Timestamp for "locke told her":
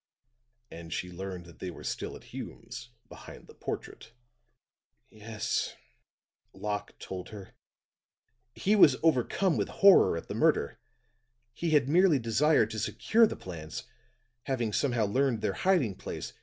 6.53-7.53